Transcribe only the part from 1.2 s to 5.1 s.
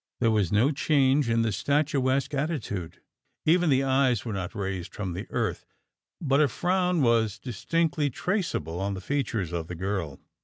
in the statuesque attitude: even the eyes were not raised